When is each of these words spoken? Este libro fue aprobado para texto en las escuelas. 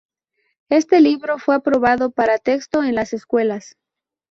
Este 0.69 0.99
libro 0.99 1.37
fue 1.37 1.53
aprobado 1.53 2.09
para 2.09 2.39
texto 2.39 2.81
en 2.81 2.95
las 2.95 3.13
escuelas. 3.13 3.77